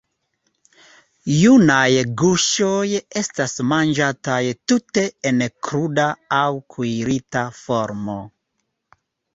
[1.33, 2.81] Junaj guŝoj
[3.21, 4.41] estas manĝataj
[4.73, 6.09] tute en kruda
[6.43, 6.45] aŭ
[6.77, 8.19] kuirita formo.